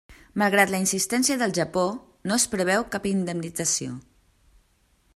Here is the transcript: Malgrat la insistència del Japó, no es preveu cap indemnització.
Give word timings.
Malgrat 0.41 0.71
la 0.75 0.79
insistència 0.83 1.37
del 1.41 1.53
Japó, 1.59 1.85
no 2.31 2.39
es 2.41 2.49
preveu 2.55 2.89
cap 2.97 3.09
indemnització. 3.13 3.99